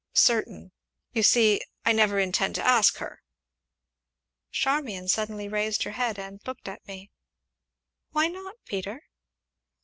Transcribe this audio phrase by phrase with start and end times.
[0.15, 0.71] "Certain!
[1.13, 3.21] you see, I never intend to ask her."
[4.49, 7.11] Charmian suddenly raised her head and looked at me,
[8.09, 9.03] "Why not, Peter?"